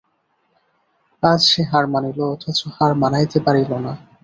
আজ 1.23 1.39
সে 1.49 1.61
হার 1.71 1.85
মানিল, 1.93 2.19
অথচ 2.33 2.57
হার 2.75 2.91
মানাইতে 3.01 3.37
পারিল 3.45 3.71
না। 3.85 3.93